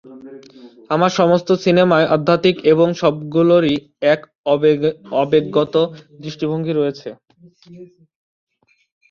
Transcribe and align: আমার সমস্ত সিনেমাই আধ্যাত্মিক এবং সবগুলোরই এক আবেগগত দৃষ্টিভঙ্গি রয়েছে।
আমার 0.89 1.11
সমস্ত 1.19 1.49
সিনেমাই 1.63 2.05
আধ্যাত্মিক 2.15 2.55
এবং 2.73 2.87
সবগুলোরই 3.01 3.75
এক 4.13 4.19
আবেগগত 5.21 5.75
দৃষ্টিভঙ্গি 6.23 6.73
রয়েছে। 6.75 7.09